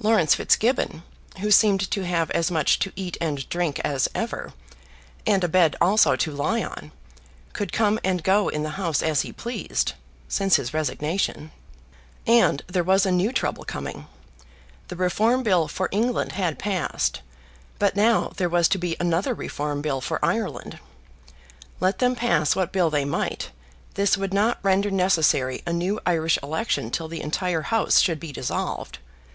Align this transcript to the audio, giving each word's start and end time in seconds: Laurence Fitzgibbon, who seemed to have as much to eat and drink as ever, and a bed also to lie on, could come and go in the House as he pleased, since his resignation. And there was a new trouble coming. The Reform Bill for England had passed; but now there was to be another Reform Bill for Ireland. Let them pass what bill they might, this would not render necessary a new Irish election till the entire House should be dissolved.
Laurence 0.00 0.34
Fitzgibbon, 0.34 1.02
who 1.40 1.50
seemed 1.50 1.90
to 1.90 2.04
have 2.04 2.30
as 2.32 2.50
much 2.50 2.78
to 2.78 2.92
eat 2.94 3.16
and 3.22 3.48
drink 3.48 3.78
as 3.82 4.06
ever, 4.14 4.52
and 5.26 5.42
a 5.42 5.48
bed 5.48 5.76
also 5.80 6.14
to 6.14 6.30
lie 6.30 6.62
on, 6.62 6.92
could 7.54 7.72
come 7.72 7.98
and 8.04 8.22
go 8.22 8.50
in 8.50 8.64
the 8.64 8.72
House 8.76 9.02
as 9.02 9.22
he 9.22 9.32
pleased, 9.32 9.94
since 10.28 10.56
his 10.56 10.74
resignation. 10.74 11.52
And 12.26 12.62
there 12.66 12.82
was 12.84 13.06
a 13.06 13.10
new 13.10 13.32
trouble 13.32 13.64
coming. 13.64 14.06
The 14.88 14.96
Reform 14.96 15.42
Bill 15.42 15.68
for 15.68 15.88
England 15.90 16.32
had 16.32 16.58
passed; 16.58 17.22
but 17.78 17.96
now 17.96 18.32
there 18.36 18.50
was 18.50 18.68
to 18.68 18.78
be 18.78 18.94
another 19.00 19.32
Reform 19.32 19.80
Bill 19.80 20.02
for 20.02 20.22
Ireland. 20.22 20.80
Let 21.80 21.98
them 21.98 22.14
pass 22.14 22.54
what 22.54 22.72
bill 22.72 22.90
they 22.90 23.06
might, 23.06 23.50
this 23.94 24.18
would 24.18 24.34
not 24.34 24.58
render 24.62 24.90
necessary 24.90 25.62
a 25.66 25.72
new 25.72 25.98
Irish 26.04 26.38
election 26.42 26.90
till 26.90 27.08
the 27.08 27.22
entire 27.22 27.62
House 27.62 28.00
should 28.00 28.20
be 28.20 28.32
dissolved. 28.32 28.98